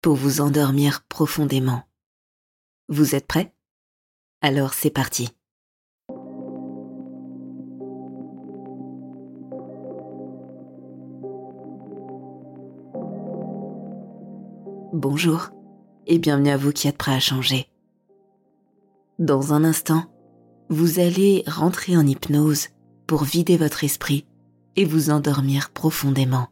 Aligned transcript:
pour 0.00 0.14
vous 0.14 0.40
endormir 0.40 1.02
profondément. 1.08 1.82
Vous 2.88 3.14
êtes 3.14 3.26
prêts? 3.26 3.52
Alors 4.40 4.72
c'est 4.72 4.90
parti. 4.90 5.30
Bonjour 14.92 15.50
et 16.06 16.18
bienvenue 16.18 16.50
à 16.50 16.56
vous 16.56 16.72
qui 16.72 16.88
êtes 16.88 16.96
prêts 16.96 17.14
à 17.14 17.20
changer. 17.20 17.68
Dans 19.18 19.52
un 19.52 19.64
instant, 19.64 20.04
vous 20.68 21.00
allez 21.00 21.42
rentrer 21.46 21.96
en 21.96 22.06
hypnose 22.06 22.68
pour 23.06 23.24
vider 23.24 23.56
votre 23.56 23.82
esprit 23.84 24.26
et 24.76 24.84
vous 24.84 25.10
endormir 25.10 25.70
profondément. 25.70 26.48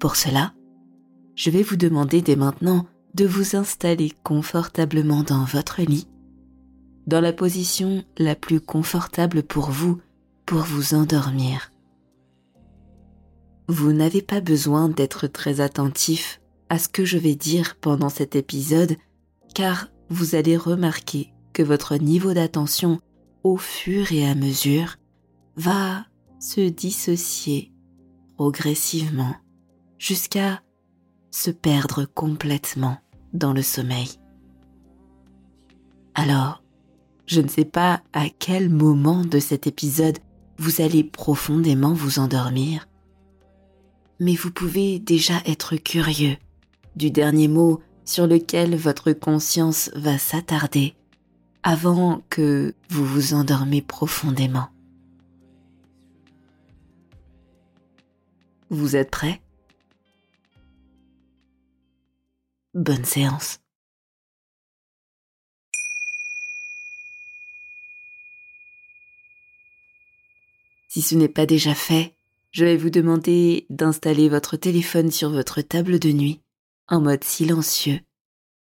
Pour 0.00 0.16
cela, 0.16 0.54
je 1.36 1.50
vais 1.50 1.62
vous 1.62 1.76
demander 1.76 2.22
dès 2.22 2.34
maintenant 2.34 2.86
de 3.14 3.26
vous 3.26 3.56
installer 3.56 4.12
confortablement 4.24 5.22
dans 5.22 5.44
votre 5.44 5.82
lit, 5.82 6.08
dans 7.06 7.20
la 7.20 7.32
position 7.32 8.04
la 8.18 8.34
plus 8.34 8.60
confortable 8.60 9.42
pour 9.42 9.70
vous 9.70 10.00
pour 10.46 10.60
vous 10.60 10.94
endormir. 10.94 11.70
Vous 13.68 13.92
n'avez 13.92 14.22
pas 14.22 14.40
besoin 14.40 14.88
d'être 14.88 15.26
très 15.26 15.60
attentif 15.60 16.40
à 16.68 16.78
ce 16.78 16.88
que 16.88 17.04
je 17.04 17.18
vais 17.18 17.34
dire 17.34 17.76
pendant 17.80 18.08
cet 18.08 18.36
épisode, 18.36 18.96
car 19.54 19.88
vous 20.08 20.34
allez 20.34 20.56
remarquer 20.56 21.32
que 21.52 21.62
votre 21.62 21.96
niveau 21.96 22.32
d'attention 22.32 23.00
au 23.42 23.56
fur 23.56 24.12
et 24.12 24.26
à 24.26 24.34
mesure 24.34 24.96
va 25.56 26.06
se 26.38 26.60
dissocier 26.60 27.72
progressivement 28.36 29.34
jusqu'à 29.98 30.60
se 31.36 31.50
perdre 31.50 32.06
complètement 32.06 32.96
dans 33.34 33.52
le 33.52 33.60
sommeil. 33.60 34.08
Alors, 36.14 36.62
je 37.26 37.42
ne 37.42 37.48
sais 37.48 37.66
pas 37.66 38.02
à 38.14 38.30
quel 38.30 38.70
moment 38.70 39.22
de 39.22 39.38
cet 39.38 39.66
épisode 39.66 40.18
vous 40.56 40.80
allez 40.80 41.04
profondément 41.04 41.92
vous 41.92 42.20
endormir, 42.20 42.88
mais 44.18 44.34
vous 44.34 44.50
pouvez 44.50 44.98
déjà 44.98 45.34
être 45.44 45.76
curieux 45.76 46.38
du 46.96 47.10
dernier 47.10 47.48
mot 47.48 47.82
sur 48.06 48.26
lequel 48.26 48.74
votre 48.74 49.12
conscience 49.12 49.90
va 49.94 50.16
s'attarder 50.16 50.94
avant 51.62 52.22
que 52.30 52.74
vous 52.88 53.04
vous 53.04 53.34
endormez 53.34 53.82
profondément. 53.82 54.68
Vous 58.70 58.96
êtes 58.96 59.10
prêt? 59.10 59.42
Bonne 62.76 63.06
séance. 63.06 63.58
Si 70.88 71.00
ce 71.00 71.14
n'est 71.14 71.30
pas 71.30 71.46
déjà 71.46 71.74
fait, 71.74 72.14
je 72.50 72.66
vais 72.66 72.76
vous 72.76 72.90
demander 72.90 73.64
d'installer 73.70 74.28
votre 74.28 74.58
téléphone 74.58 75.10
sur 75.10 75.30
votre 75.30 75.62
table 75.62 75.98
de 75.98 76.12
nuit 76.12 76.42
en 76.88 77.00
mode 77.00 77.24
silencieux 77.24 78.00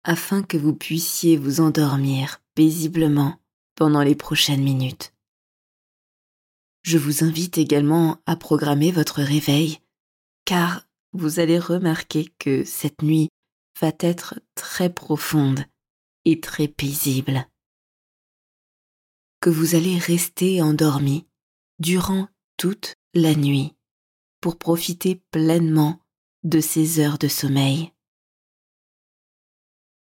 afin 0.04 0.44
que 0.44 0.58
vous 0.58 0.76
puissiez 0.76 1.36
vous 1.36 1.60
endormir 1.60 2.44
paisiblement 2.54 3.40
pendant 3.74 4.04
les 4.04 4.14
prochaines 4.14 4.64
minutes. 4.64 5.14
Je 6.84 7.00
vous 7.00 7.24
invite 7.24 7.58
également 7.58 8.22
à 8.28 8.36
programmer 8.36 8.92
votre 8.92 9.24
réveil 9.24 9.80
car 10.46 10.88
vous 11.14 11.40
allez 11.40 11.58
remarquer 11.58 12.32
que 12.38 12.64
cette 12.66 13.02
nuit 13.02 13.30
va 13.80 13.92
être 14.00 14.40
très 14.56 14.90
profonde 14.90 15.66
et 16.26 16.40
très 16.40 16.68
paisible. 16.68 17.48
Que 19.42 19.50
vous 19.50 19.76
allez 19.76 19.98
rester 19.98 20.62
endormi 20.62 21.28
durant 21.80 22.28
toute 22.58 22.96
la 23.14 23.36
nuit 23.36 23.76
pour 24.42 24.58
profiter 24.58 25.22
pleinement 25.32 26.00
de 26.44 26.60
ces 26.60 27.00
heures 27.00 27.18
de 27.18 27.28
sommeil. 27.28 27.92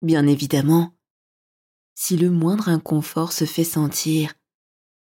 Bien 0.02 0.26
évidemment, 0.26 0.94
si 1.94 2.16
le 2.16 2.30
moindre 2.30 2.68
inconfort 2.68 3.32
se 3.32 3.44
fait 3.44 3.64
sentir 3.64 4.34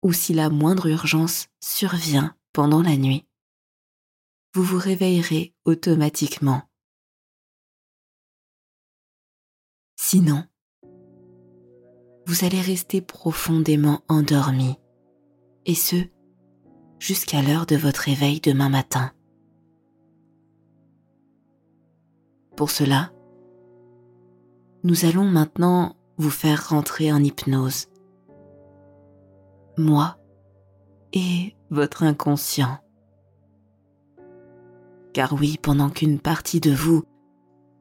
ou 0.02 0.12
si 0.12 0.32
la 0.32 0.48
moindre 0.48 0.86
urgence 0.86 1.48
survient 1.60 2.34
pendant 2.52 2.82
la 2.82 2.96
nuit, 2.96 3.26
vous 4.54 4.62
vous 4.62 4.78
réveillerez 4.78 5.54
automatiquement. 5.66 6.62
Sinon, 9.96 10.44
vous 12.26 12.44
allez 12.44 12.60
rester 12.60 13.00
profondément 13.00 14.02
endormi, 14.08 14.76
et 15.64 15.74
ce, 15.74 15.96
jusqu'à 16.98 17.40
l'heure 17.40 17.64
de 17.64 17.76
votre 17.76 18.02
réveil 18.02 18.40
demain 18.40 18.68
matin. 18.68 19.12
Pour 22.56 22.70
cela, 22.70 23.10
nous 24.84 25.06
allons 25.06 25.24
maintenant 25.24 25.96
vous 26.18 26.30
faire 26.30 26.68
rentrer 26.68 27.10
en 27.10 27.22
hypnose. 27.22 27.86
Moi 29.78 30.18
et 31.14 31.56
votre 31.70 32.02
inconscient. 32.02 32.78
Car 35.14 35.32
oui, 35.32 35.58
pendant 35.60 35.88
qu'une 35.88 36.20
partie 36.20 36.60
de 36.60 36.70
vous 36.70 37.04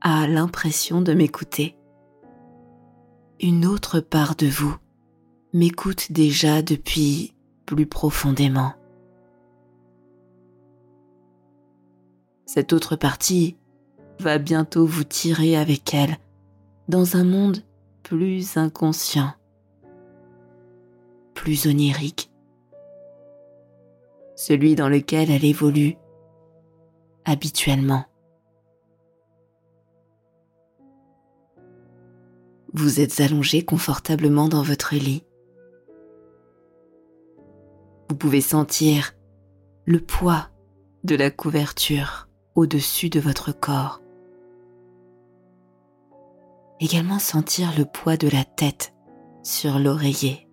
a 0.01 0.27
l'impression 0.27 1.01
de 1.01 1.13
m'écouter, 1.13 1.75
une 3.41 3.65
autre 3.65 3.99
part 3.99 4.35
de 4.35 4.47
vous 4.47 4.75
m'écoute 5.53 6.11
déjà 6.11 6.61
depuis 6.61 7.33
plus 7.65 7.85
profondément. 7.85 8.73
Cette 12.45 12.71
autre 12.73 12.95
partie 12.95 13.57
va 14.19 14.37
bientôt 14.37 14.85
vous 14.85 15.03
tirer 15.03 15.57
avec 15.57 15.93
elle 15.93 16.17
dans 16.87 17.17
un 17.17 17.23
monde 17.23 17.57
plus 18.03 18.55
inconscient, 18.57 19.33
plus 21.33 21.67
onirique, 21.67 22.31
celui 24.35 24.75
dans 24.75 24.89
lequel 24.89 25.31
elle 25.31 25.43
évolue 25.43 25.97
habituellement. 27.25 28.05
Vous 32.75 32.99
êtes 32.99 33.21
allongé 33.21 33.63
confortablement 33.63 34.47
dans 34.49 34.61
votre 34.61 34.95
lit. 34.95 35.23
Vous 38.09 38.15
pouvez 38.15 38.41
sentir 38.41 39.13
le 39.85 39.99
poids 39.99 40.49
de 41.03 41.15
la 41.15 41.31
couverture 41.31 42.27
au-dessus 42.55 43.09
de 43.09 43.19
votre 43.19 43.51
corps. 43.51 44.01
Également 46.79 47.19
sentir 47.19 47.73
le 47.77 47.85
poids 47.85 48.17
de 48.17 48.27
la 48.27 48.43
tête 48.43 48.93
sur 49.43 49.79
l'oreiller. 49.79 50.45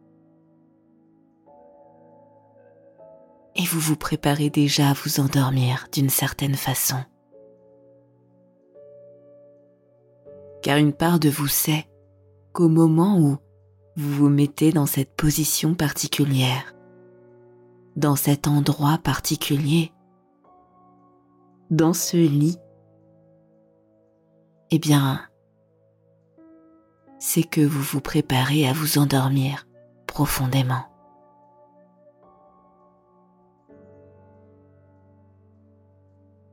et 3.55 3.65
vous 3.65 3.81
vous 3.81 3.97
préparez 3.97 4.51
déjà 4.51 4.91
à 4.91 4.93
vous 4.95 5.21
endormir 5.21 5.89
d'une 5.93 6.11
certaine 6.11 6.55
façon. 6.55 6.97
Car 10.63 10.79
une 10.79 10.93
part 10.93 11.19
de 11.19 11.29
vous 11.29 11.49
sait 11.49 11.87
qu'au 12.53 12.69
moment 12.69 13.19
où 13.19 13.39
vous 13.97 14.13
vous 14.15 14.29
mettez 14.29 14.73
dans 14.73 14.87
cette 14.87 15.15
position 15.15 15.75
particulière, 15.75 16.75
dans 17.97 18.17
cet 18.17 18.47
endroit 18.47 18.99
particulier, 18.99 19.93
dans 21.71 21.93
ce 21.93 22.17
lit, 22.17 22.59
eh 24.71 24.79
bien, 24.79 25.21
c'est 27.19 27.45
que 27.45 27.61
vous 27.61 27.83
vous 27.83 28.01
préparez 28.01 28.67
à 28.67 28.73
vous 28.73 28.99
endormir 28.99 29.67
profondément. 30.07 30.85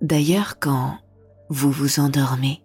D'ailleurs, 0.01 0.59
quand 0.59 0.97
vous 1.49 1.71
vous 1.71 1.99
endormez, 1.99 2.63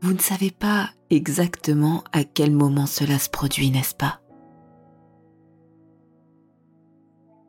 vous 0.00 0.12
ne 0.12 0.18
savez 0.18 0.50
pas 0.50 0.90
exactement 1.10 2.04
à 2.12 2.24
quel 2.24 2.52
moment 2.52 2.86
cela 2.86 3.18
se 3.18 3.28
produit, 3.28 3.70
n'est-ce 3.70 3.94
pas? 3.94 4.20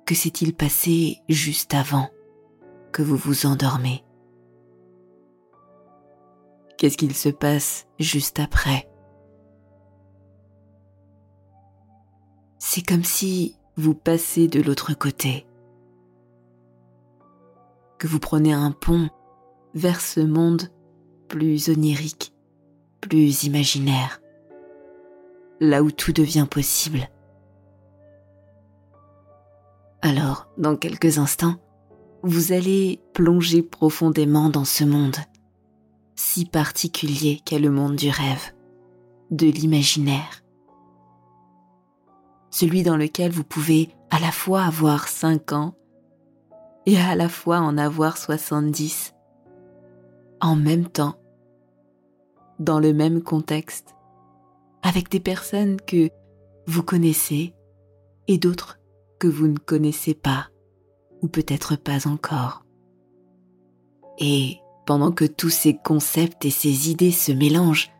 Que 0.05 0.15
s'est-il 0.15 0.55
passé 0.55 1.19
juste 1.29 1.73
avant 1.75 2.09
que 2.91 3.03
vous 3.03 3.17
vous 3.17 3.45
endormez 3.45 4.03
Qu'est-ce 6.77 6.97
qu'il 6.97 7.15
se 7.15 7.29
passe 7.29 7.87
juste 7.99 8.39
après? 8.39 8.89
C'est 12.57 12.87
comme 12.87 13.03
si 13.03 13.57
vous 13.75 13.93
passez 13.93 14.47
de 14.47 14.61
l'autre 14.61 14.93
côté, 14.93 15.45
que 17.99 18.07
vous 18.07 18.19
prenez 18.19 18.53
un 18.53 18.71
pont 18.71 19.09
vers 19.75 20.01
ce 20.01 20.21
monde 20.21 20.63
plus 21.27 21.69
onirique, 21.69 22.33
plus 23.01 23.43
imaginaire, 23.43 24.21
là 25.59 25.83
où 25.83 25.91
tout 25.91 26.13
devient 26.13 26.47
possible. 26.49 27.09
Alors, 30.01 30.47
dans 30.57 30.75
quelques 30.75 31.17
instants, 31.17 31.55
vous 32.23 32.51
allez 32.51 33.01
plonger 33.13 33.61
profondément 33.61 34.49
dans 34.49 34.65
ce 34.65 34.83
monde, 34.83 35.17
si 36.15 36.45
particulier 36.45 37.41
qu'est 37.43 37.59
le 37.59 37.69
monde 37.69 37.95
du 37.95 38.09
rêve, 38.09 38.53
de 39.31 39.47
l'imaginaire. 39.47 40.43
Celui 42.49 42.83
dans 42.83 42.97
lequel 42.97 43.31
vous 43.31 43.43
pouvez 43.43 43.89
à 44.09 44.19
la 44.19 44.31
fois 44.31 44.63
avoir 44.63 45.07
5 45.07 45.53
ans 45.53 45.75
et 46.85 46.97
à 46.97 47.15
la 47.15 47.29
fois 47.29 47.59
en 47.59 47.77
avoir 47.77 48.17
70, 48.17 49.13
en 50.41 50.55
même 50.55 50.87
temps 50.87 51.18
dans 52.59 52.79
le 52.79 52.93
même 52.93 53.23
contexte, 53.23 53.95
avec 54.83 55.09
des 55.09 55.19
personnes 55.19 55.79
que 55.81 56.09
vous 56.67 56.83
connaissez 56.83 57.53
et 58.27 58.37
d'autres 58.37 58.79
que 59.19 59.27
vous 59.27 59.47
ne 59.47 59.57
connaissez 59.57 60.13
pas 60.13 60.47
ou 61.21 61.27
peut-être 61.27 61.75
pas 61.75 62.07
encore. 62.07 62.63
Et 64.19 64.59
pendant 64.85 65.11
que 65.11 65.25
tous 65.25 65.49
ces 65.49 65.77
concepts 65.77 66.45
et 66.45 66.49
ces 66.49 66.89
idées 66.89 67.11
se 67.11 67.31
mélangent 67.31 67.91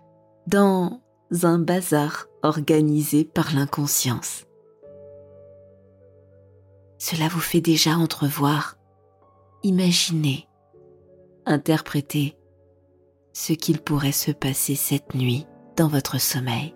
dans 0.47 1.01
un 1.43 1.59
bazar 1.59 2.27
organisé 2.41 3.23
par 3.23 3.53
l'inconscience. 3.53 4.45
Cela 6.97 7.27
vous 7.27 7.39
fait 7.39 7.61
déjà 7.61 7.91
entrevoir, 7.91 8.77
imaginer, 9.63 10.47
interpréter 11.45 12.38
ce 13.39 13.53
qu'il 13.53 13.79
pourrait 13.79 14.11
se 14.11 14.31
passer 14.31 14.75
cette 14.75 15.15
nuit 15.15 15.47
dans 15.77 15.87
votre 15.87 16.19
sommeil. 16.19 16.75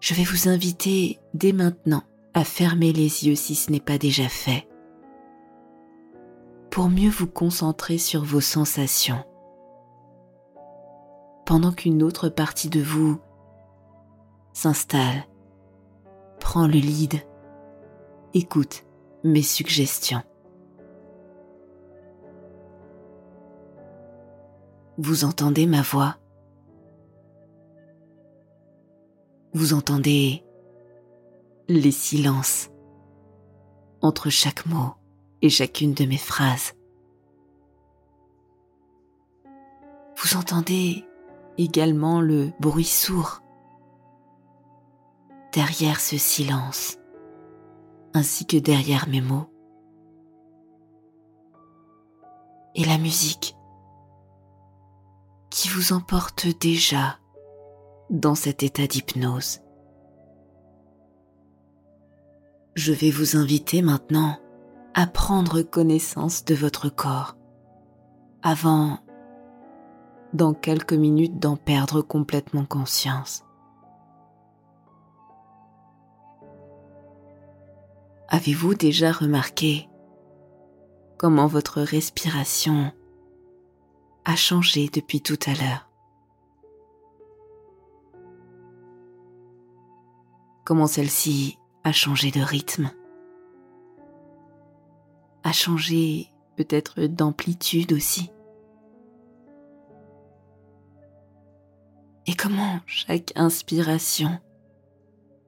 Je 0.00 0.14
vais 0.14 0.24
vous 0.24 0.48
inviter 0.48 1.18
dès 1.34 1.52
maintenant 1.52 2.02
à 2.32 2.44
fermer 2.44 2.94
les 2.94 3.26
yeux 3.26 3.34
si 3.34 3.54
ce 3.54 3.70
n'est 3.70 3.78
pas 3.78 3.98
déjà 3.98 4.26
fait, 4.26 4.66
pour 6.70 6.88
mieux 6.88 7.10
vous 7.10 7.26
concentrer 7.26 7.98
sur 7.98 8.24
vos 8.24 8.40
sensations, 8.40 9.22
pendant 11.44 11.72
qu'une 11.72 12.02
autre 12.02 12.30
partie 12.30 12.70
de 12.70 12.80
vous 12.80 13.20
s'installe, 14.54 15.26
prend 16.40 16.66
le 16.66 16.78
lead, 16.78 17.20
écoute 18.32 18.86
mes 19.24 19.42
suggestions. 19.42 20.22
Vous 25.00 25.24
entendez 25.24 25.66
ma 25.66 25.80
voix? 25.80 26.16
Vous 29.52 29.72
entendez 29.72 30.44
les 31.68 31.92
silences 31.92 32.70
entre 34.02 34.28
chaque 34.28 34.66
mot 34.66 34.94
et 35.40 35.50
chacune 35.50 35.94
de 35.94 36.04
mes 36.04 36.18
phrases. 36.18 36.72
Vous 40.16 40.36
entendez 40.36 41.04
également 41.58 42.20
le 42.20 42.50
bruit 42.58 42.82
sourd 42.82 43.40
derrière 45.52 46.00
ce 46.00 46.18
silence, 46.18 46.98
ainsi 48.14 48.46
que 48.46 48.56
derrière 48.56 49.08
mes 49.08 49.20
mots. 49.20 49.48
Et 52.74 52.84
la 52.84 52.98
musique 52.98 53.54
qui 55.58 55.68
vous 55.68 55.92
emporte 55.92 56.46
déjà 56.60 57.18
dans 58.10 58.36
cet 58.36 58.62
état 58.62 58.86
d'hypnose. 58.86 59.58
Je 62.76 62.92
vais 62.92 63.10
vous 63.10 63.36
inviter 63.36 63.82
maintenant 63.82 64.38
à 64.94 65.08
prendre 65.08 65.62
connaissance 65.62 66.44
de 66.44 66.54
votre 66.54 66.88
corps 66.88 67.36
avant, 68.40 69.00
dans 70.32 70.54
quelques 70.54 70.92
minutes, 70.92 71.40
d'en 71.40 71.56
perdre 71.56 72.02
complètement 72.02 72.64
conscience. 72.64 73.42
Avez-vous 78.28 78.74
déjà 78.74 79.10
remarqué 79.10 79.88
comment 81.16 81.48
votre 81.48 81.80
respiration 81.80 82.92
a 84.28 84.36
changé 84.36 84.90
depuis 84.90 85.22
tout 85.22 85.38
à 85.46 85.54
l'heure. 85.54 85.88
Comment 90.66 90.86
celle-ci 90.86 91.58
a 91.82 91.92
changé 91.92 92.30
de 92.30 92.42
rythme, 92.42 92.90
a 95.44 95.52
changé 95.52 96.26
peut-être 96.56 97.06
d'amplitude 97.06 97.94
aussi? 97.94 98.30
Et 102.26 102.34
comment 102.34 102.80
chaque 102.84 103.32
inspiration 103.34 104.38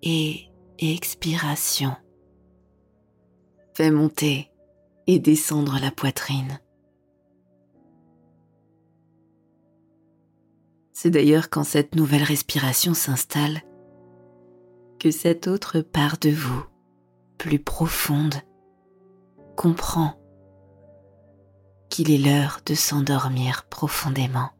et 0.02 0.48
expiration 0.78 1.94
fait 3.74 3.90
monter 3.90 4.50
et 5.06 5.18
descendre 5.18 5.78
la 5.78 5.90
poitrine? 5.90 6.60
C'est 11.02 11.10
d'ailleurs 11.10 11.48
quand 11.48 11.64
cette 11.64 11.94
nouvelle 11.94 12.22
respiration 12.22 12.92
s'installe 12.92 13.62
que 14.98 15.10
cette 15.10 15.48
autre 15.48 15.80
part 15.80 16.18
de 16.18 16.28
vous, 16.28 16.62
plus 17.38 17.58
profonde, 17.58 18.34
comprend 19.56 20.20
qu'il 21.88 22.10
est 22.10 22.18
l'heure 22.18 22.60
de 22.66 22.74
s'endormir 22.74 23.64
profondément. 23.70 24.50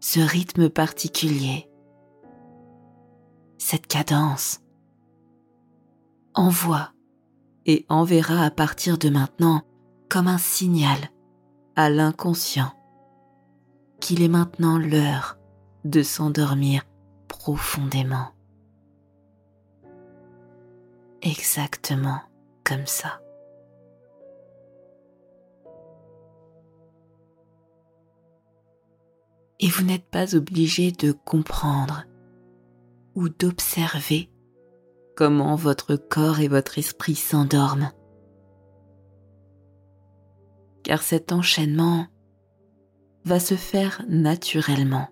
Ce 0.00 0.18
rythme 0.18 0.68
particulier, 0.68 1.70
cette 3.56 3.86
cadence, 3.86 4.58
envoie 6.34 6.90
et 7.66 7.86
enverra 7.88 8.44
à 8.44 8.50
partir 8.50 8.98
de 8.98 9.10
maintenant 9.10 9.62
comme 10.08 10.26
un 10.26 10.38
signal 10.38 10.98
à 11.80 11.88
l'inconscient 11.88 12.72
qu'il 14.00 14.20
est 14.22 14.28
maintenant 14.28 14.76
l'heure 14.76 15.38
de 15.86 16.02
s'endormir 16.02 16.82
profondément. 17.26 18.32
Exactement 21.22 22.20
comme 22.64 22.86
ça. 22.86 23.22
Et 29.58 29.68
vous 29.68 29.84
n'êtes 29.84 30.10
pas 30.10 30.34
obligé 30.34 30.92
de 30.92 31.12
comprendre 31.12 32.04
ou 33.14 33.30
d'observer 33.30 34.30
comment 35.16 35.56
votre 35.56 35.96
corps 35.96 36.40
et 36.40 36.48
votre 36.48 36.78
esprit 36.78 37.14
s'endorment. 37.14 37.92
Car 40.82 41.02
cet 41.02 41.32
enchaînement 41.32 42.06
va 43.24 43.38
se 43.38 43.54
faire 43.54 44.04
naturellement. 44.08 45.08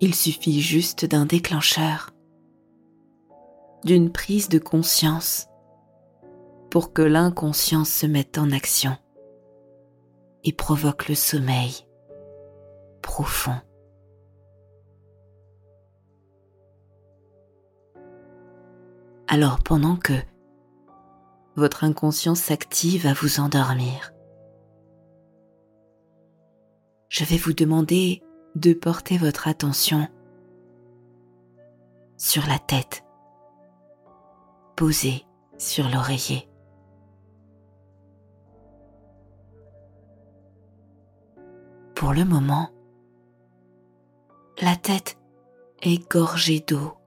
Il 0.00 0.14
suffit 0.14 0.60
juste 0.60 1.04
d'un 1.04 1.26
déclencheur, 1.26 2.10
d'une 3.84 4.10
prise 4.10 4.48
de 4.48 4.58
conscience 4.58 5.46
pour 6.70 6.92
que 6.92 7.02
l'inconscience 7.02 7.90
se 7.90 8.06
mette 8.06 8.38
en 8.38 8.50
action 8.50 8.96
et 10.44 10.52
provoque 10.52 11.08
le 11.08 11.14
sommeil 11.14 11.86
profond. 13.02 13.56
Alors 19.28 19.60
pendant 19.62 19.96
que 19.96 20.14
votre 21.60 21.84
inconscient 21.84 22.34
s'active 22.34 23.06
à 23.06 23.12
vous 23.12 23.38
endormir, 23.38 24.12
je 27.10 27.24
vais 27.24 27.36
vous 27.36 27.52
demander 27.52 28.22
de 28.54 28.72
porter 28.72 29.18
votre 29.18 29.46
attention 29.46 30.08
sur 32.16 32.46
la 32.46 32.58
tête, 32.58 33.04
posée 34.74 35.26
sur 35.58 35.88
l'oreiller. 35.90 36.48
Pour 41.94 42.14
le 42.14 42.24
moment, 42.24 42.70
la 44.62 44.76
tête 44.76 45.18
est 45.82 46.10
gorgée 46.10 46.64
d'eau. 46.66 46.99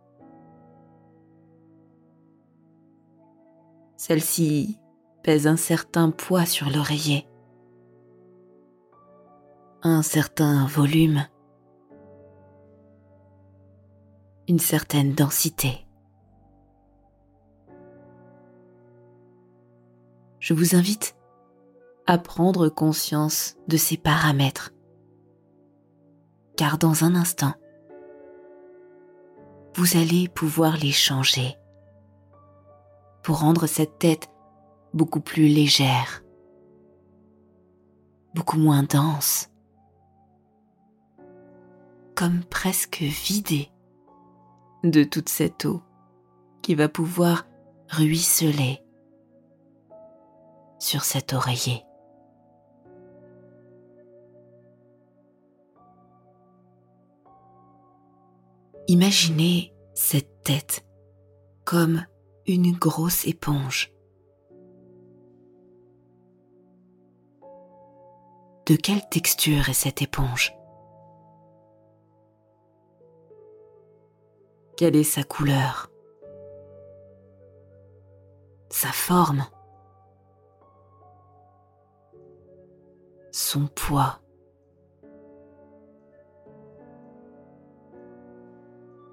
Celle-ci 4.05 4.81
pèse 5.23 5.47
un 5.47 5.55
certain 5.55 6.11
poids 6.11 6.45
sur 6.45 6.69
l'oreiller, 6.69 7.25
un 9.81 10.01
certain 10.01 10.67
volume, 10.67 11.25
une 14.49 14.59
certaine 14.59 15.13
densité. 15.13 15.87
Je 20.39 20.53
vous 20.53 20.75
invite 20.75 21.15
à 22.05 22.17
prendre 22.17 22.67
conscience 22.67 23.55
de 23.69 23.77
ces 23.77 23.95
paramètres. 23.95 24.73
Car 26.57 26.77
dans 26.77 27.05
un 27.05 27.15
instant, 27.15 27.53
vous 29.77 29.95
allez 29.95 30.27
pouvoir 30.27 30.75
les 30.75 30.91
changer 30.91 31.57
pour 33.23 33.39
rendre 33.39 33.67
cette 33.67 33.99
tête 33.99 34.29
beaucoup 34.93 35.21
plus 35.21 35.47
légère, 35.47 36.23
beaucoup 38.35 38.57
moins 38.57 38.83
dense, 38.83 39.49
comme 42.15 42.43
presque 42.43 42.99
vidée 43.01 43.71
de 44.83 45.03
toute 45.03 45.29
cette 45.29 45.65
eau 45.65 45.81
qui 46.61 46.75
va 46.75 46.89
pouvoir 46.89 47.45
ruisseler 47.89 48.83
sur 50.79 51.03
cet 51.03 51.33
oreiller. 51.33 51.85
Imaginez 58.87 59.73
cette 59.93 60.43
tête 60.43 60.85
comme 61.63 62.05
une 62.45 62.73
grosse 62.73 63.25
éponge. 63.25 63.93
De 68.65 68.75
quelle 68.75 69.07
texture 69.09 69.69
est 69.69 69.73
cette 69.73 70.01
éponge? 70.01 70.53
Quelle 74.75 74.95
est 74.95 75.03
sa 75.03 75.23
couleur? 75.23 75.89
Sa 78.69 78.89
forme? 78.89 79.45
Son 83.31 83.67
poids? 83.67 84.19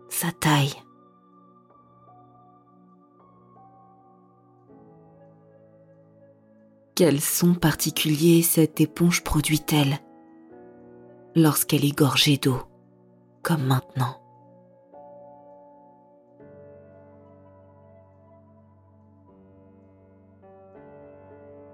Sa 0.08 0.32
taille? 0.32 0.74
Quel 7.00 7.18
son 7.22 7.54
particulier 7.54 8.42
cette 8.42 8.78
éponge 8.78 9.24
produit-elle 9.24 10.00
lorsqu'elle 11.34 11.86
est 11.86 11.96
gorgée 11.96 12.36
d'eau, 12.36 12.58
comme 13.42 13.62
maintenant? 13.64 14.20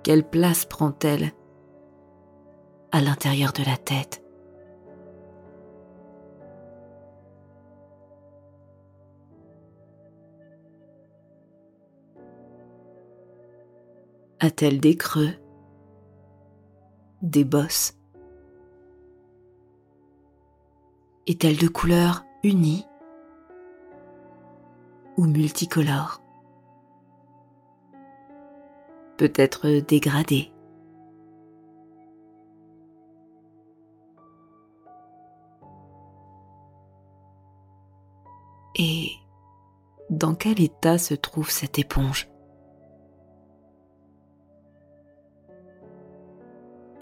Quelle 0.05 0.23
place 0.23 0.65
prend-elle 0.65 1.33
à 2.93 3.01
l'intérieur 3.01 3.53
de 3.53 3.65
la 3.65 3.77
tête? 3.77 4.26
A-t-elle 14.39 14.81
des 14.81 14.97
creux 14.97 15.33
Des 17.23 17.45
bosses? 17.45 17.97
Est-elle 21.27 21.57
de 21.57 21.69
couleur 21.69 22.23
unie 22.45 22.85
ou 25.17 25.25
multicolore? 25.25 26.21
Peut-être 29.17 29.81
dégradée. 29.81 30.53
Et 38.79 39.13
dans 40.11 40.35
quel 40.35 40.61
état 40.61 40.99
se 40.99 41.15
trouve 41.15 41.49
cette 41.49 41.79
éponge? 41.79 42.29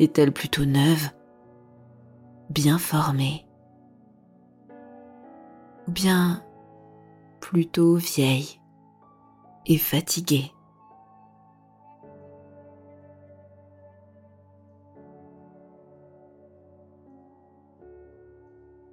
Est-elle 0.00 0.32
plutôt 0.32 0.64
neuve, 0.64 1.08
bien 2.50 2.78
formée 2.78 3.46
Ou 5.86 5.92
bien 5.92 6.42
plutôt 7.40 7.94
vieille 7.94 8.60
et 9.66 9.78
fatiguée? 9.78 10.50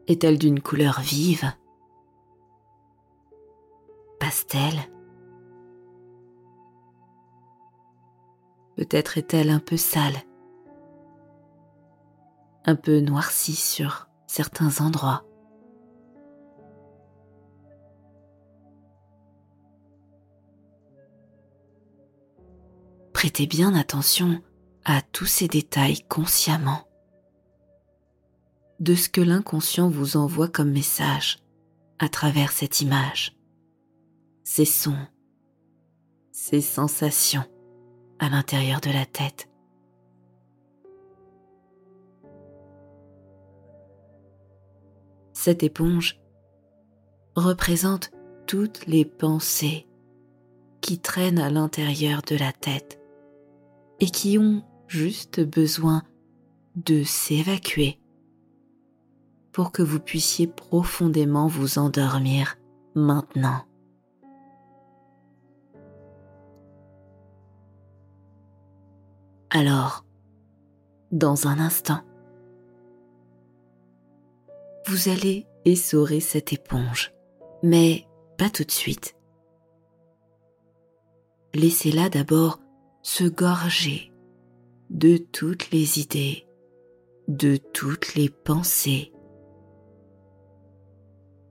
Est-elle 0.08 0.38
d'une 0.38 0.60
couleur 0.60 1.00
vive 1.02 1.52
Pastel? 4.20 4.74
Peut-être 8.76 9.18
est-elle 9.18 9.50
un 9.50 9.60
peu 9.60 9.78
sale 9.78 10.14
un 12.66 12.76
peu 12.76 13.00
noirci 13.00 13.56
sur 13.56 14.08
certains 14.28 14.82
endroits. 14.82 15.26
Prêtez 23.14 23.46
bien 23.46 23.76
attention 23.76 24.42
à 24.84 25.02
tous 25.02 25.28
ces 25.28 25.48
détails 25.48 26.02
consciemment 26.10 26.88
de 28.80 28.96
ce 28.96 29.10
que 29.10 29.22
l'inconscient 29.22 29.90
vous 29.90 30.18
envoie 30.18 30.48
comme 30.48 30.72
message 30.72 31.38
à 32.00 32.10
travers 32.10 32.52
cette 32.52 32.82
image, 32.82 33.38
ces 34.44 34.66
sons, 34.66 34.98
ces 36.32 36.62
sensations 36.62 37.46
à 38.18 38.30
l'intérieur 38.30 38.82
de 38.82 38.90
la 38.90 39.06
tête. 39.06 39.51
Cette 45.42 45.64
éponge 45.64 46.20
représente 47.36 48.12
toutes 48.46 48.86
les 48.86 49.06
pensées 49.06 49.88
qui 50.82 51.00
traînent 51.00 51.40
à 51.40 51.50
l'intérieur 51.50 52.22
de 52.22 52.36
la 52.36 52.52
tête 52.52 53.02
et 54.00 54.06
qui 54.06 54.38
ont 54.38 54.64
juste 54.88 55.40
besoin 55.40 56.04
de 56.76 57.02
s'évacuer 57.02 58.00
pour 59.52 59.72
que 59.72 59.82
vous 59.82 60.00
puissiez 60.00 60.46
profondément 60.46 61.48
vous 61.48 61.80
endormir 61.80 62.60
maintenant. 62.94 63.66
Alors, 69.50 70.06
dans 71.12 71.48
un 71.48 71.58
instant, 71.60 72.02
vous 74.88 75.10
allez 75.10 75.48
essorer 75.66 76.20
cette 76.20 76.54
éponge, 76.54 77.14
mais 77.64 78.08
pas 78.38 78.50
tout 78.50 78.64
de 78.64 78.72
suite. 78.72 79.16
Laissez-la 81.54 82.10
d'abord 82.10 82.60
se 83.02 83.24
gorger 83.24 84.12
de 84.90 85.18
toutes 85.18 85.72
les 85.72 86.00
idées, 86.00 86.48
de 87.28 87.58
toutes 87.58 88.16
les 88.16 88.30
pensées 88.30 89.12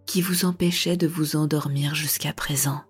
qui 0.06 0.22
vous 0.22 0.44
empêchaient 0.44 0.96
de 0.96 1.06
vous 1.06 1.36
endormir 1.36 1.94
jusqu'à 1.94 2.32
présent. 2.32 2.80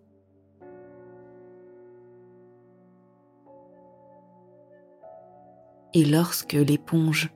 et 5.95 6.05
lorsque 6.05 6.53
l'éponge 6.53 7.31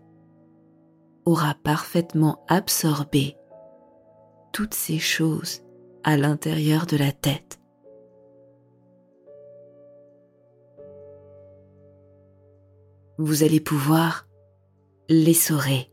aura 1.24 1.54
parfaitement 1.62 2.44
absorbé 2.48 3.36
toutes 4.52 4.74
ces 4.74 4.98
choses 4.98 5.62
à 6.04 6.16
l'intérieur 6.16 6.86
de 6.86 6.96
la 6.96 7.12
tête, 7.12 7.58
vous 13.18 13.42
allez 13.42 13.60
pouvoir 13.60 14.26
l'essorer 15.08 15.90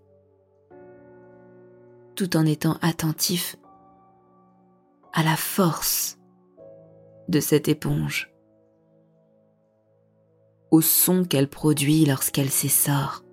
tout 2.15 2.35
en 2.35 2.45
étant 2.45 2.77
attentif 2.81 3.55
à 5.13 5.23
la 5.23 5.35
force 5.35 6.17
de 7.27 7.39
cette 7.39 7.67
éponge 7.67 8.31
au 10.71 10.81
son 10.81 11.25
qu'elle 11.25 11.49
produit 11.49 12.05
lorsqu'elle 12.05 12.49
s'essore 12.49 13.23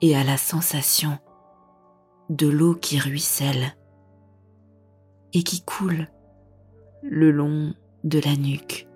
et 0.00 0.16
à 0.16 0.24
la 0.24 0.36
sensation 0.36 1.18
de 2.28 2.48
l'eau 2.48 2.74
qui 2.74 2.98
ruisselle 2.98 3.76
et 5.32 5.42
qui 5.42 5.62
coule 5.62 6.08
le 7.02 7.30
long 7.30 7.74
de 8.04 8.18
la 8.18 8.36
nuque 8.36 8.88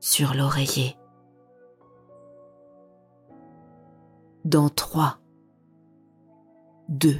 sur 0.00 0.34
l'oreiller. 0.34 0.96
Dans 4.44 4.68
3, 4.68 5.18
2, 6.88 7.18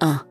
1. 0.00 0.26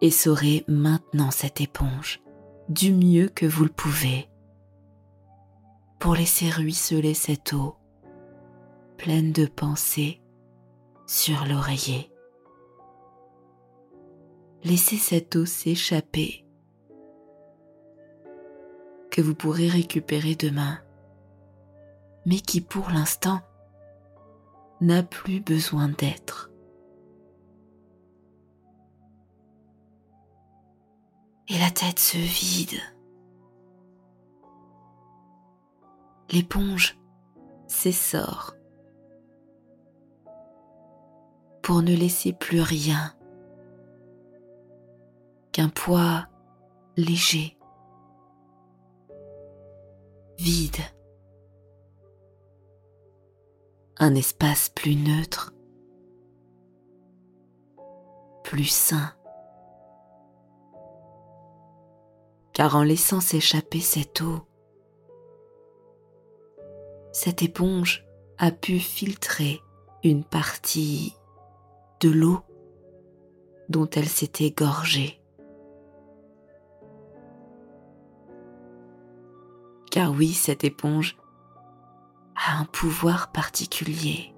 essorez 0.00 0.64
maintenant 0.68 1.30
cette 1.30 1.60
éponge 1.60 2.20
du 2.68 2.92
mieux 2.92 3.28
que 3.28 3.46
vous 3.46 3.64
le 3.64 3.70
pouvez 3.70 4.28
pour 6.04 6.16
laisser 6.16 6.50
ruisseler 6.50 7.14
cette 7.14 7.54
eau 7.54 7.76
pleine 8.98 9.32
de 9.32 9.46
pensées 9.46 10.20
sur 11.06 11.46
l'oreiller. 11.46 12.12
Laissez 14.64 14.98
cette 14.98 15.34
eau 15.34 15.46
s'échapper 15.46 16.44
que 19.10 19.22
vous 19.22 19.34
pourrez 19.34 19.66
récupérer 19.66 20.34
demain, 20.34 20.78
mais 22.26 22.40
qui 22.40 22.60
pour 22.60 22.90
l'instant 22.90 23.40
n'a 24.82 25.02
plus 25.02 25.40
besoin 25.40 25.88
d'être. 25.88 26.50
et 31.48 31.58
la 31.58 31.70
tête 31.70 31.98
se 31.98 32.16
vide. 32.16 32.80
L'éponge 36.30 36.98
s'essore 37.66 38.54
pour 41.62 41.82
ne 41.82 41.94
laisser 41.94 42.32
plus 42.32 42.60
rien 42.60 43.14
qu'un 45.52 45.68
poids 45.68 46.26
léger, 46.96 47.56
vide, 50.38 50.76
un 53.98 54.14
espace 54.14 54.68
plus 54.70 54.96
neutre, 54.96 55.54
plus 58.42 58.66
sain. 58.66 59.14
car 62.54 62.76
en 62.76 62.84
laissant 62.84 63.20
s'échapper 63.20 63.80
cette 63.80 64.20
eau, 64.22 64.46
cette 67.14 67.44
éponge 67.44 68.04
a 68.38 68.50
pu 68.50 68.80
filtrer 68.80 69.62
une 70.02 70.24
partie 70.24 71.14
de 72.00 72.10
l'eau 72.10 72.40
dont 73.68 73.88
elle 73.90 74.08
s'était 74.08 74.50
gorgée. 74.50 75.22
Car 79.92 80.10
oui, 80.10 80.32
cette 80.32 80.64
éponge 80.64 81.16
a 82.34 82.58
un 82.58 82.64
pouvoir 82.64 83.30
particulier. 83.30 84.34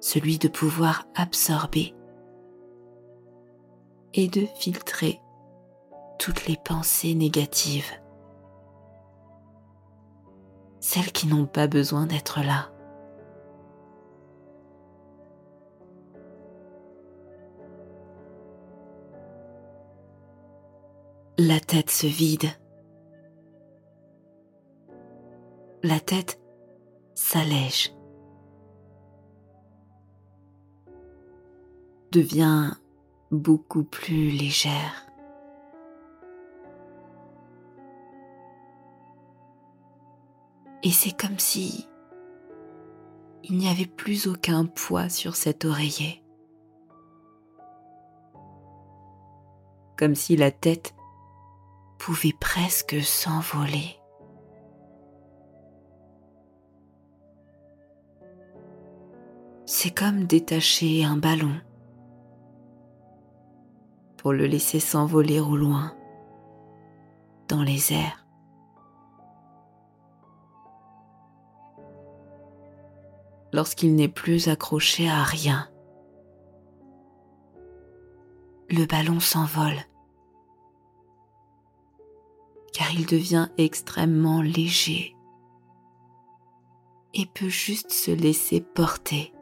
Celui 0.00 0.38
de 0.38 0.48
pouvoir 0.48 1.04
absorber 1.14 1.94
et 4.14 4.26
de 4.26 4.46
filtrer 4.56 5.20
toutes 6.18 6.46
les 6.46 6.56
pensées 6.56 7.14
négatives, 7.14 7.92
celles 10.84 11.12
qui 11.12 11.26
n'ont 11.26 11.46
pas 11.46 11.66
besoin 11.66 12.04
d'être 12.04 12.40
là. 12.40 12.70
La 21.38 21.58
tête 21.58 21.88
se 21.88 22.06
vide. 22.06 22.50
La 25.82 26.00
tête 26.00 26.38
s'allège. 27.14 27.94
Devient 32.12 32.72
beaucoup 33.30 33.84
plus 33.84 34.28
légère. 34.28 35.03
Et 40.84 40.90
c'est 40.90 41.18
comme 41.18 41.38
si 41.38 41.88
il 43.42 43.56
n'y 43.56 43.68
avait 43.68 43.86
plus 43.86 44.26
aucun 44.26 44.66
poids 44.66 45.08
sur 45.08 45.34
cet 45.34 45.64
oreiller. 45.64 46.22
Comme 49.98 50.14
si 50.14 50.36
la 50.36 50.50
tête 50.50 50.94
pouvait 51.98 52.34
presque 52.38 53.02
s'envoler. 53.02 53.98
C'est 59.66 59.94
comme 59.94 60.24
détacher 60.24 61.04
un 61.04 61.16
ballon 61.16 61.54
pour 64.16 64.32
le 64.32 64.46
laisser 64.46 64.80
s'envoler 64.80 65.40
au 65.40 65.56
loin, 65.56 65.94
dans 67.48 67.62
les 67.62 67.92
airs. 67.92 68.23
Lorsqu'il 73.54 73.94
n'est 73.94 74.08
plus 74.08 74.48
accroché 74.48 75.08
à 75.08 75.22
rien, 75.22 75.70
le 78.68 78.84
ballon 78.84 79.20
s'envole 79.20 79.76
car 82.72 82.92
il 82.92 83.06
devient 83.06 83.46
extrêmement 83.56 84.42
léger 84.42 85.14
et 87.14 87.26
peut 87.26 87.48
juste 87.48 87.92
se 87.92 88.10
laisser 88.10 88.60
porter 88.60 89.32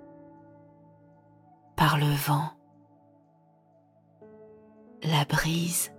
par 1.74 1.96
le 1.96 2.14
vent 2.14 2.50
la 5.04 5.24
brise. 5.24 5.91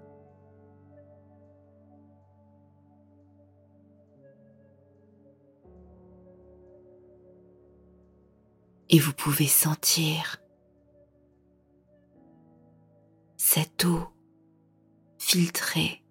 Et 8.96 9.00
vous 9.00 9.14
pouvez 9.14 9.48
sentir 9.48 10.38
cette 13.38 13.86
eau 13.86 14.08
filtrer, 15.18 16.06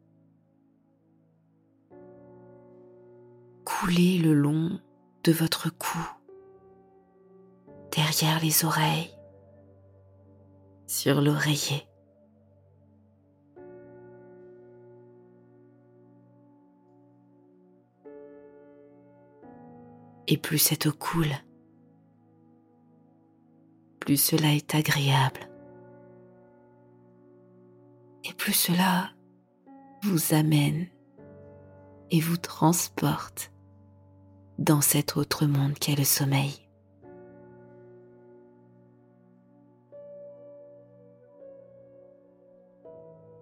couler 3.64 4.18
le 4.18 4.34
long 4.34 4.80
de 5.22 5.30
votre 5.30 5.70
cou, 5.70 5.96
derrière 7.92 8.40
les 8.42 8.64
oreilles, 8.64 9.16
sur 10.88 11.20
l'oreiller. 11.20 11.86
Et 20.26 20.36
plus 20.36 20.58
cette 20.58 20.86
eau 20.86 20.92
coule, 20.92 21.30
plus 24.04 24.16
cela 24.16 24.52
est 24.52 24.74
agréable. 24.74 25.48
Et 28.24 28.34
plus 28.34 28.52
cela 28.52 29.10
vous 30.02 30.34
amène 30.34 30.88
et 32.10 32.18
vous 32.20 32.36
transporte 32.36 33.52
dans 34.58 34.80
cet 34.80 35.16
autre 35.16 35.46
monde 35.46 35.78
qu'est 35.78 35.94
le 35.94 36.02
sommeil. 36.02 36.68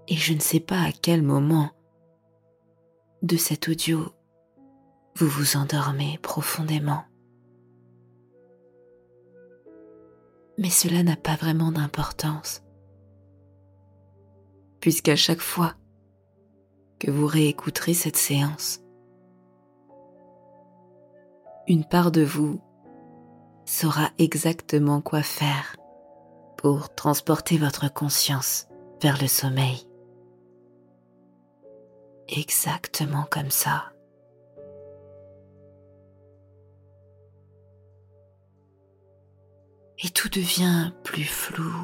Et 0.09 0.17
je 0.17 0.35
ne 0.35 0.41
sais 0.41 0.61
pas 0.61 0.83
à 0.83 0.93
quel 0.93 1.23
moment 1.23 1.71
de 3.23 3.39
cet 3.39 3.69
audio 3.69 4.13
vous 5.17 5.29
vous 5.29 5.57
endormez 5.57 6.19
profondément. 6.21 7.10
Mais 10.61 10.69
cela 10.71 11.03
n'a 11.03 11.17
pas 11.17 11.37
vraiment 11.37 11.73
d'importance, 11.73 12.63
puisqu'à 14.79 15.17
chaque 15.17 15.41
fois 15.41 15.75
que 16.99 17.11
vous 17.11 17.27
réécouterez 17.27 17.95
cette 17.95 18.19
séance, 18.19 18.83
une 21.67 21.85
part 21.85 22.13
de 22.13 22.23
vous 22.23 22.61
saura 23.65 24.11
exactement 24.19 25.01
quoi 25.01 25.23
faire 25.23 25.77
pour 26.59 26.95
transporter 26.95 27.57
votre 27.57 27.91
conscience 27.91 28.69
vers 29.01 29.19
le 29.19 29.29
sommeil. 29.29 29.89
Exactement 32.29 33.25
comme 33.31 33.51
ça. 33.51 33.95
Et 40.03 40.11
tout 40.11 40.29
devient 40.29 40.93
plus 41.05 41.25
flou, 41.25 41.75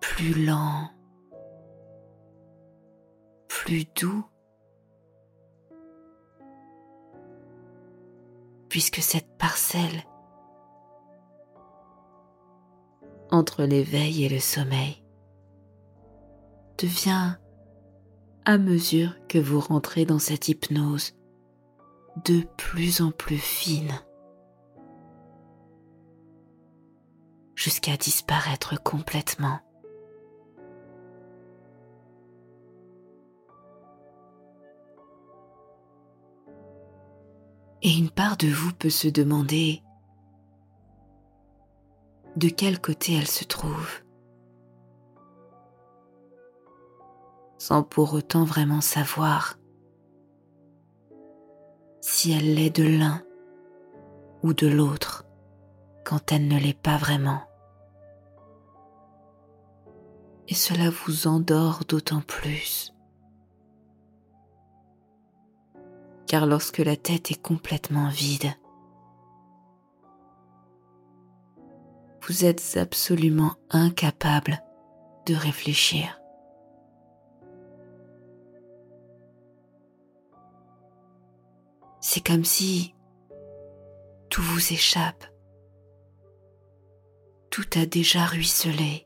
plus 0.00 0.44
lent, 0.44 0.90
plus 3.48 3.84
doux 4.00 4.24
puisque 8.72 9.02
cette 9.02 9.36
parcelle 9.36 10.02
entre 13.30 13.64
l'éveil 13.64 14.24
et 14.24 14.30
le 14.30 14.40
sommeil 14.40 15.04
devient, 16.78 17.34
à 18.46 18.56
mesure 18.56 19.14
que 19.28 19.36
vous 19.36 19.60
rentrez 19.60 20.06
dans 20.06 20.18
cette 20.18 20.48
hypnose, 20.48 21.12
de 22.24 22.44
plus 22.56 23.02
en 23.02 23.10
plus 23.10 23.36
fine, 23.36 23.92
jusqu'à 27.62 27.96
disparaître 27.96 28.82
complètement. 28.82 29.60
Et 37.82 37.96
une 37.96 38.10
part 38.10 38.36
de 38.36 38.48
vous 38.48 38.72
peut 38.72 38.90
se 38.90 39.06
demander 39.06 39.80
de 42.34 42.48
quel 42.48 42.80
côté 42.80 43.14
elle 43.14 43.28
se 43.28 43.44
trouve, 43.44 44.02
sans 47.58 47.84
pour 47.84 48.12
autant 48.14 48.44
vraiment 48.44 48.80
savoir 48.80 49.56
si 52.00 52.32
elle 52.32 52.54
l'est 52.54 52.74
de 52.74 52.98
l'un 52.98 53.22
ou 54.42 54.52
de 54.52 54.66
l'autre 54.66 55.26
quand 56.04 56.32
elle 56.32 56.48
ne 56.48 56.58
l'est 56.58 56.80
pas 56.80 56.96
vraiment. 56.96 57.42
Et 60.48 60.54
cela 60.54 60.90
vous 60.90 61.26
endort 61.26 61.84
d'autant 61.88 62.20
plus 62.20 62.92
car 66.32 66.46
lorsque 66.46 66.78
la 66.78 66.96
tête 66.96 67.30
est 67.30 67.42
complètement 67.42 68.08
vide, 68.08 68.54
vous 72.26 72.46
êtes 72.46 72.78
absolument 72.80 73.52
incapable 73.68 74.58
de 75.26 75.34
réfléchir. 75.34 76.18
C'est 82.00 82.26
comme 82.26 82.46
si 82.46 82.94
tout 84.30 84.40
vous 84.40 84.72
échappe. 84.72 85.26
Tout 87.50 87.68
a 87.76 87.84
déjà 87.84 88.24
ruisselé 88.24 89.04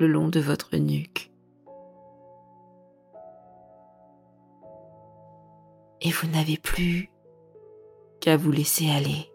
le 0.00 0.08
long 0.08 0.28
de 0.28 0.40
votre 0.40 0.76
nuque. 0.76 1.30
et 6.00 6.10
vous 6.10 6.28
n'avez 6.28 6.56
plus 6.56 7.10
qu'à 8.20 8.36
vous 8.36 8.50
laisser 8.50 8.90
aller 8.90 9.30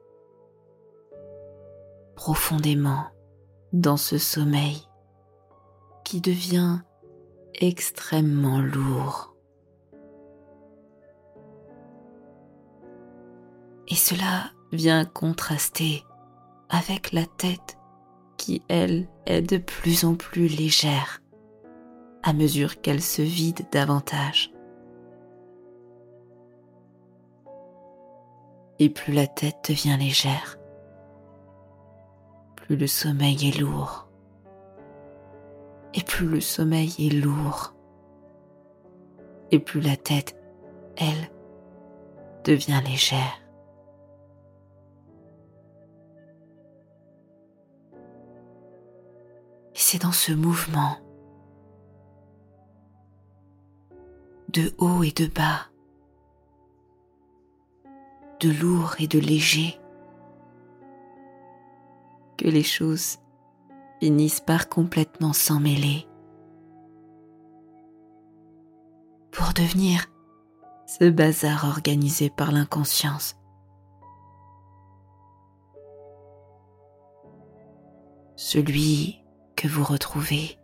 profondément 2.15 3.05
dans 3.73 3.97
ce 3.97 4.17
sommeil 4.17 4.81
qui 6.03 6.21
devient 6.21 6.79
extrêmement 7.55 8.59
lourd. 8.59 9.35
Et 13.87 13.95
cela 13.95 14.51
vient 14.71 15.05
contraster 15.05 16.03
avec 16.69 17.11
la 17.11 17.25
tête 17.25 17.77
qui, 18.45 18.61
elle, 18.67 19.07
est 19.25 19.41
de 19.41 19.57
plus 19.57 20.05
en 20.05 20.13
plus 20.13 20.47
légère 20.47 21.21
à 22.21 22.33
mesure 22.33 22.81
qu'elle 22.81 23.01
se 23.01 23.21
vide 23.21 23.65
davantage. 23.71 24.51
et 28.79 28.89
plus 28.89 29.13
la 29.13 29.27
tête 29.27 29.69
devient 29.69 29.97
légère, 29.97 30.57
plus 32.55 32.75
le 32.75 32.87
sommeil 32.87 33.47
est 33.47 33.59
lourd. 33.59 34.07
Et 35.93 36.01
plus 36.03 36.27
le 36.27 36.41
sommeil 36.41 36.93
est 36.99 37.13
lourd, 37.13 37.73
et 39.51 39.59
plus 39.59 39.79
la 39.79 39.95
tête, 39.95 40.35
elle, 40.97 41.31
devient 42.43 42.81
légère. 42.85 43.44
Dans 49.99 50.11
ce 50.11 50.31
mouvement. 50.31 50.97
De 54.49 54.73
haut 54.77 55.03
et 55.03 55.11
de 55.11 55.27
bas. 55.27 55.67
De 58.39 58.49
lourd 58.49 58.95
et 58.99 59.07
de 59.07 59.19
léger, 59.19 59.79
que 62.37 62.47
les 62.47 62.63
choses 62.63 63.17
finissent 64.01 64.41
par 64.41 64.67
complètement 64.67 65.33
s'emmêler 65.33 66.07
pour 69.31 69.53
devenir 69.53 70.05
ce 70.85 71.09
bazar 71.09 71.65
organisé 71.65 72.29
par 72.29 72.51
l'inconscience. 72.51 73.35
Celui 78.35 79.24
que 79.55 79.67
vous 79.67 79.83
retrouvez 79.83 80.57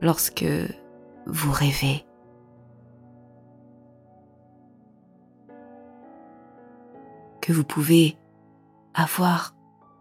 lorsque 0.00 0.46
vous 1.26 1.52
rêvez 1.52 2.04
que 7.40 7.52
vous 7.52 7.64
pouvez 7.64 8.16
avoir 8.94 9.54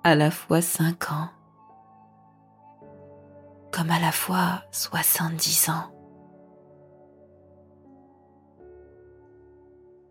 à 0.04 0.16
la 0.16 0.32
fois 0.32 0.62
5 0.62 1.12
ans 1.12 1.30
comme 3.76 3.92
à 3.92 4.00
la 4.00 4.14
fois 4.14 4.64
70 4.72 5.70
ans. 5.70 5.92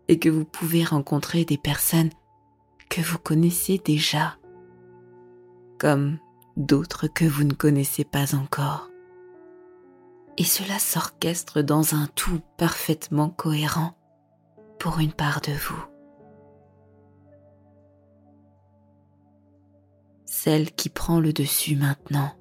Et 0.07 0.19
que 0.19 0.29
vous 0.29 0.45
pouvez 0.45 0.83
rencontrer 0.83 1.45
des 1.45 1.57
personnes 1.57 2.11
que 2.89 3.01
vous 3.01 3.17
connaissez 3.17 3.81
déjà, 3.83 4.37
comme 5.79 6.19
d'autres 6.57 7.07
que 7.07 7.25
vous 7.25 7.43
ne 7.43 7.53
connaissez 7.53 8.03
pas 8.03 8.35
encore. 8.35 8.89
et 10.37 10.43
cela 10.43 10.79
s'orchestre 10.79 11.61
dans 11.61 11.95
un 11.95 12.07
tout 12.07 12.41
parfaitement 12.57 13.29
cohérent 13.29 13.95
pour 14.79 14.99
une 14.99 15.13
part 15.13 15.41
de 15.41 15.53
vous. 15.53 15.83
Celle 20.25 20.71
qui 20.71 20.89
prend 20.89 21.19
le 21.19 21.31
dessus 21.31 21.75
maintenant 21.75 22.31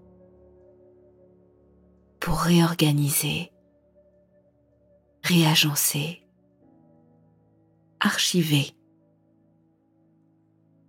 pour 2.18 2.38
réorganiser, 2.38 3.52
réagencer, 5.22 6.26
archiver 8.00 8.76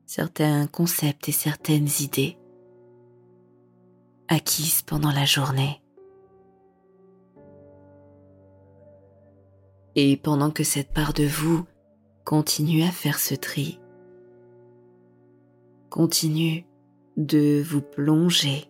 certains 0.05 0.65
concepts 0.67 1.29
et 1.29 1.33
certaines 1.33 1.89
idées 1.99 2.37
acquises 4.27 4.81
pendant 4.81 5.11
la 5.11 5.25
journée. 5.25 5.81
Et 9.95 10.17
pendant 10.17 10.51
que 10.51 10.63
cette 10.63 10.91
part 10.91 11.13
de 11.13 11.25
vous 11.25 11.65
continue 12.25 12.83
à 12.83 12.91
faire 12.91 13.19
ce 13.19 13.33
tri, 13.33 13.79
continue 15.89 16.65
de 17.15 17.63
vous 17.65 17.81
plonger 17.81 18.65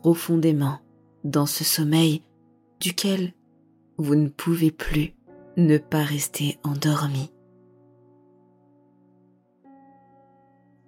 profondément 0.00 0.80
dans 1.24 1.46
ce 1.46 1.64
sommeil 1.64 2.22
duquel 2.80 3.34
vous 3.98 4.14
ne 4.14 4.28
pouvez 4.28 4.70
plus 4.70 5.14
ne 5.56 5.78
pas 5.78 6.02
rester 6.02 6.58
endormi. 6.64 7.30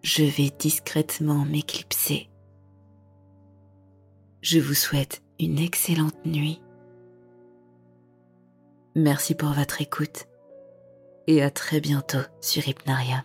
Je 0.02 0.22
vais 0.22 0.50
discrètement 0.58 1.44
m'éclipser. 1.44 2.28
Je 4.48 4.60
vous 4.60 4.74
souhaite 4.74 5.22
une 5.40 5.58
excellente 5.58 6.24
nuit. 6.24 6.62
Merci 8.94 9.34
pour 9.34 9.48
votre 9.48 9.82
écoute 9.82 10.26
et 11.26 11.42
à 11.42 11.50
très 11.50 11.80
bientôt 11.80 12.22
sur 12.40 12.68
Hypnarium. 12.68 13.24